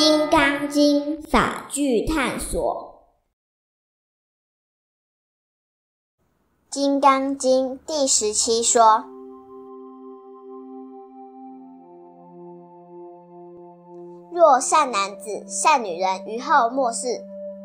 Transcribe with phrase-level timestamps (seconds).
[0.00, 3.02] 金刚经法句探索，
[6.72, 9.02] 《金刚经》第十七说：
[14.32, 17.08] 若善男子、善女人于后末世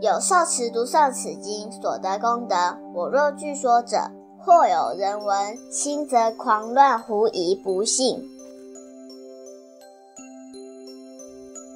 [0.00, 2.56] 有受持读诵此经所得功德，
[2.94, 4.10] 我若据说者，
[4.40, 8.16] 或有人闻，心则狂乱，狐疑不信。《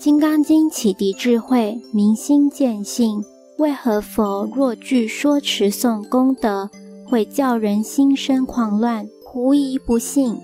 [0.00, 3.22] 金刚经》启迪智慧，明心见性。
[3.58, 6.70] 为何佛若具说持诵功德，
[7.04, 10.40] 会叫人心生狂乱，狐疑不信？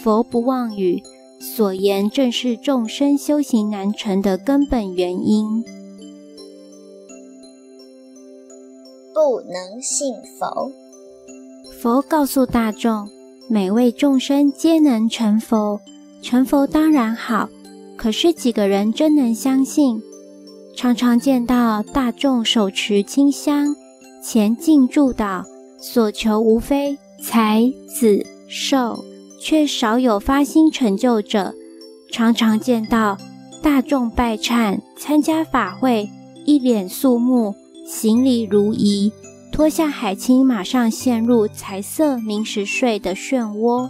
[0.00, 1.02] 佛不妄语，
[1.40, 5.64] 所言正是众生修行难成的根本原因。
[9.12, 10.70] 不能信佛。
[11.80, 13.08] 佛告诉大众，
[13.48, 15.80] 每位众生皆能成佛，
[16.22, 17.48] 成佛当然好。
[17.96, 20.02] 可是几个人真能相信？
[20.74, 23.76] 常常见到大众手持清香
[24.24, 25.44] 前进祝祷，
[25.78, 29.04] 所求无非财子寿，
[29.40, 31.54] 却少有发心成就者。
[32.10, 33.18] 常常见到
[33.62, 36.08] 大众拜忏参加法会，
[36.44, 37.54] 一脸肃穆，
[37.86, 39.12] 行礼如仪，
[39.52, 43.88] 脱下海青，马上陷入财色名食睡的漩涡。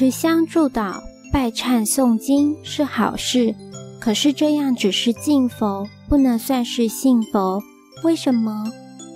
[0.00, 0.98] 持香祝祷、
[1.30, 3.54] 拜忏诵经是好事，
[4.00, 7.62] 可是这样只是敬佛，不能算是信佛。
[8.02, 8.64] 为什么？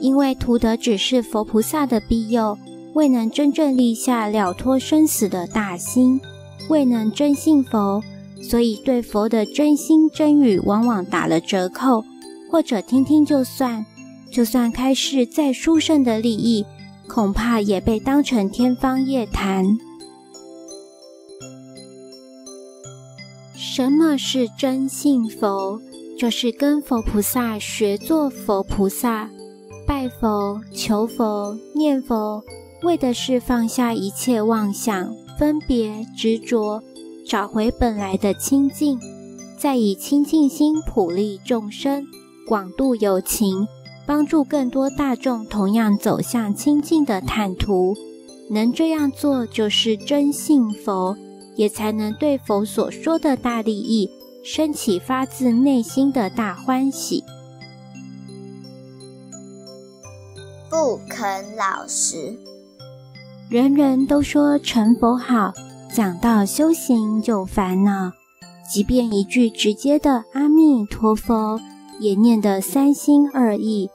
[0.02, 2.58] 因为图的只是佛菩萨的庇佑，
[2.92, 6.20] 未能真正立下了脱生死的大心，
[6.68, 8.02] 未能真信佛，
[8.42, 12.04] 所以对佛的真心真语往往打了折扣，
[12.50, 13.86] 或者听听就算。
[14.30, 16.66] 就算开示再殊胜的利益，
[17.08, 19.64] 恐怕也被当成天方夜谭。
[23.76, 25.80] 什么是真信佛？
[26.16, 29.28] 就是跟佛菩萨学做佛菩萨，
[29.84, 32.40] 拜佛、求佛、念佛，
[32.84, 36.80] 为的是放下一切妄想、分别、执着，
[37.26, 38.96] 找回本来的清净，
[39.58, 42.06] 再以清净心普利众生，
[42.46, 43.66] 广度有情，
[44.06, 47.96] 帮助更多大众同样走向清净的坦途。
[48.50, 51.16] 能这样做，就是真信佛。
[51.56, 54.10] 也才能对佛所说的大利益
[54.44, 57.22] 升起发自内心的大欢喜。
[60.68, 62.36] 不肯老实，
[63.48, 65.52] 人人都说成佛好，
[65.94, 68.12] 讲到修行就烦恼。
[68.72, 71.60] 即便一句直接的阿弥陀佛，
[72.00, 73.88] 也念得三心二意，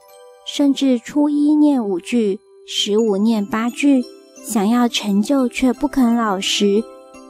[0.45, 4.03] 甚至初一念五句，十五念八句，
[4.45, 6.83] 想要成就却不肯老实。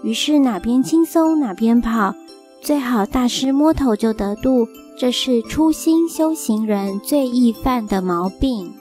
[0.03, 2.15] 于是哪边轻松哪边跑，
[2.61, 4.67] 最好大师摸头就得度，
[4.97, 8.73] 这是初心修行人最易犯的毛病。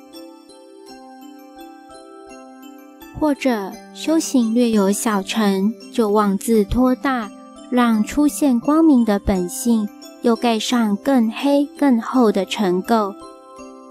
[3.19, 7.29] 或者修行略有小成，就妄自托大，
[7.69, 9.89] 让出现光明的本性
[10.23, 13.13] 又盖上更黑更厚的尘垢。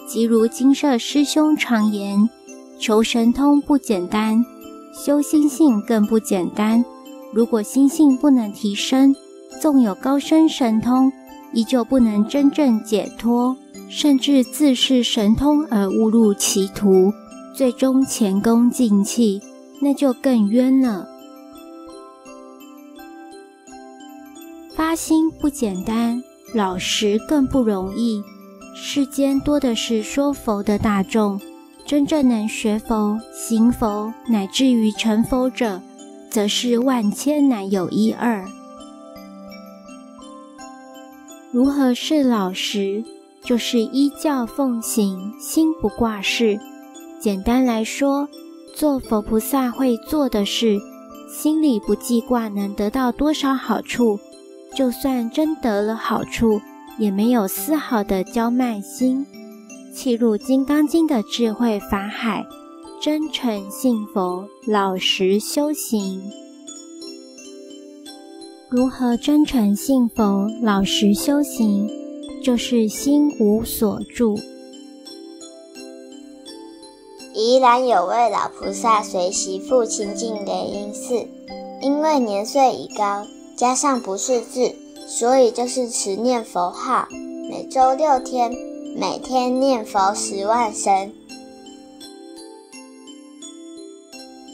[0.07, 2.29] 即如金舍师兄常言：
[2.79, 4.45] 求神通不简单，
[4.93, 6.85] 修心性更不简单。
[7.33, 9.15] 如果心性不能提升，
[9.61, 11.11] 纵有高深神通，
[11.53, 13.55] 依旧不能真正解脱，
[13.89, 17.11] 甚至自恃神通而误入歧途，
[17.53, 19.41] 最终前功尽弃，
[19.81, 21.07] 那就更冤了。
[24.75, 26.21] 发心不简单，
[26.53, 28.21] 老实更不容易。
[28.75, 31.41] 世间多的是说佛的大众，
[31.83, 35.81] 真正能学佛、行佛，乃至于成佛者。
[36.29, 38.45] 则是万千难有一二。
[41.51, 43.03] 如何是老实？
[43.43, 46.59] 就是依教奉行，心不挂事。
[47.17, 48.27] 简单来说，
[48.75, 50.77] 做佛菩萨会做的事，
[51.29, 54.19] 心里不记挂能得到多少好处，
[54.75, 56.59] 就算真得了好处，
[56.99, 59.25] 也没有丝毫的骄慢心，
[59.95, 62.45] 契入《金刚经》的智慧法海。
[62.99, 66.19] 真诚信佛，老实修行。
[68.69, 71.87] 如何真诚信佛、老实修行？
[72.43, 74.39] 就是心无所住。
[77.35, 81.27] 宜兰有位老菩萨随媳妇亲近雷音寺，
[81.81, 84.73] 因为年岁已高，加上不识字，
[85.05, 87.07] 所以就是持念佛号，
[87.47, 88.51] 每周六天，
[88.95, 91.11] 每天念佛十万声。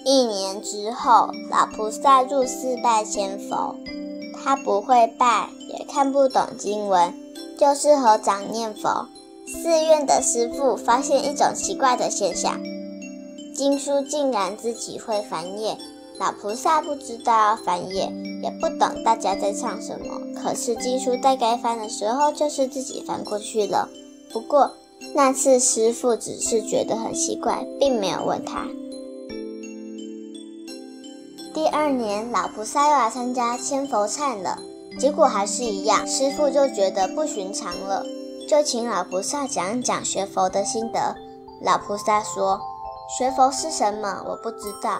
[0.05, 3.75] 一年之后，老菩萨入寺拜千佛，
[4.44, 7.13] 他不会拜，也看不懂经文，
[7.57, 9.07] 就是合掌念佛。
[9.45, 12.61] 寺院的师傅发现一种奇怪的现象：
[13.55, 15.77] 经书竟然自己会翻页。
[16.19, 18.11] 老菩萨不知道要翻页，
[18.44, 20.21] 也不懂大家在唱什么。
[20.41, 23.89] 可是经书在该翻的时候，就是自己翻过去了。
[24.31, 24.71] 不过
[25.15, 28.67] 那次师傅只是觉得很奇怪，并没有问他。
[31.63, 34.60] 第二年，老菩萨又来参加千佛忏了，
[35.00, 36.06] 结果还是一样。
[36.06, 38.04] 师傅就觉得不寻常了，
[38.50, 41.15] 就请老菩萨讲一讲学佛的心得。
[41.62, 42.60] 老菩萨说
[43.18, 44.25] ：“学佛是什么？
[44.27, 45.00] 我不知道。”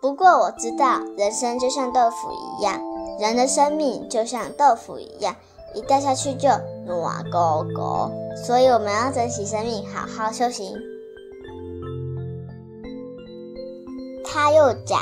[0.00, 2.80] 不过我知道，人生就像豆腐一样，
[3.20, 5.36] 人的生命就像豆腐一样，
[5.74, 6.48] 一掉下去就
[6.86, 8.10] 软勾勾。
[8.46, 10.74] 所以我们要珍惜生命，好好修行。
[14.24, 15.00] 他又讲，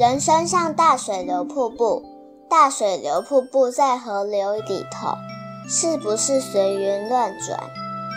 [0.00, 2.02] 人生像大水流瀑布，
[2.48, 5.14] 大水流瀑布在河流里头，
[5.68, 7.60] 是不是随缘乱转？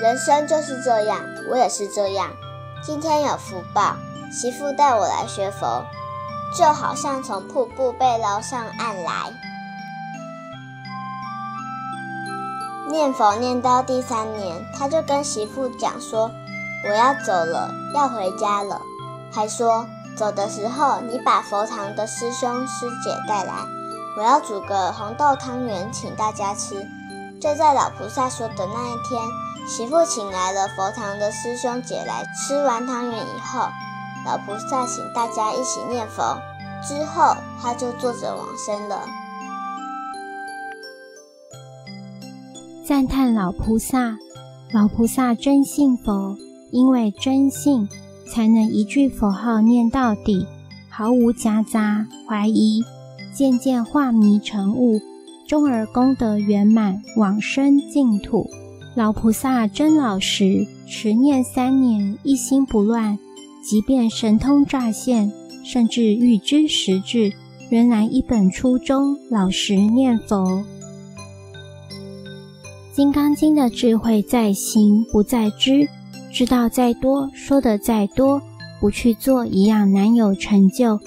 [0.01, 1.19] 人生就是这样，
[1.51, 2.29] 我也是这样。
[2.81, 3.97] 今天有福报，
[4.31, 5.83] 媳妇带我来学佛。
[6.57, 9.33] 就好像从瀑布被捞上岸来，
[12.89, 16.31] 念佛念到第三年，他就跟媳妇讲说
[16.87, 18.81] ：“我要走了，要回家了。”
[19.33, 23.53] 还说走的时候，你把佛堂的师兄师姐带来，
[24.17, 26.75] 我要煮个红豆汤圆请大家吃。
[27.41, 29.21] 就在老菩萨说的那一天，
[29.67, 33.67] 媳妇请来了佛堂的师兄姐来吃完汤圆以后。
[34.25, 36.37] 老菩萨请大家一起念佛，
[36.81, 39.01] 之后他就坐着往生了。
[42.85, 44.17] 赞叹老菩萨，
[44.73, 46.37] 老菩萨真信佛，
[46.71, 47.89] 因为真信，
[48.33, 50.47] 才能一句佛号念到底，
[50.89, 52.81] 毫无夹杂怀疑，
[53.31, 54.99] 渐渐化迷成悟，
[55.47, 58.49] 终而功德圆满，往生净土。
[58.95, 63.19] 老菩萨真老实，持念三年，一心不乱。
[63.63, 65.31] 即便神通乍现，
[65.63, 67.31] 甚至预知时至，
[67.69, 70.43] 仍然一本初衷，老实念佛。
[72.95, 75.87] 《金刚经》的智慧在行，不在知。
[76.33, 78.41] 知道再多，说的再多，
[78.79, 80.99] 不去做，一样难有成就。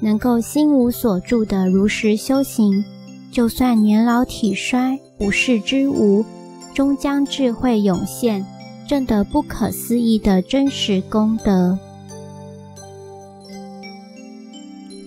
[0.00, 2.84] 能够心无所住的如实修行，
[3.32, 6.24] 就算年老体衰，不世之无，
[6.72, 8.46] 终将智慧涌现，
[8.86, 11.76] 证得不可思议的真实功德。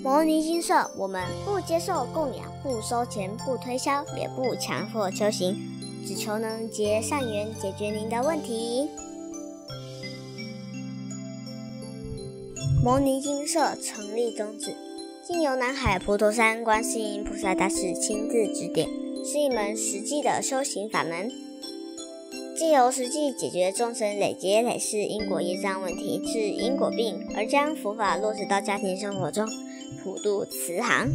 [0.04, 5.56] 摩尼金舍，我们不接受供养，不收钱，不推销，也不强迫修行，
[6.06, 8.90] 只求能结善缘，解决您的问题。
[12.84, 14.76] 摩尼金舍成立宗旨，
[15.24, 18.90] 经由南海普陀山观世音菩萨大士亲自指点，
[19.24, 21.30] 是一门实际的修行法门，
[22.58, 29.46] 借由实际解决众生累劫累世因果业障问题，治因果病，而将佛法落实到家庭生活中。
[30.04, 31.08] 普渡慈航，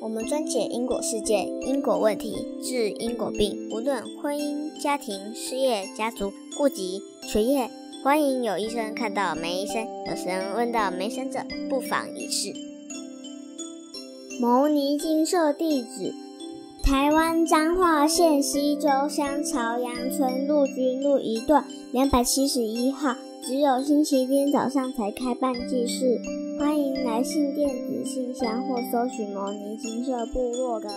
[0.00, 3.68] 我们专解因果事件、因果问题，治因果病。
[3.72, 7.68] 无论婚姻、家庭、事业、家族、户籍、学业，
[8.04, 11.40] 欢迎有医生看到没医生，有神问到没神者，
[11.70, 12.52] 不妨一试。
[14.38, 16.12] 牟尼金舍地址：
[16.82, 23.16] 台湾彰化县西周乡朝阳村陆军路一段两百七十一号。
[23.42, 26.20] 只有星期天早上才开办祭事，
[26.58, 30.88] 欢迎来信电子信箱或搜寻“摩尼金色部落格”。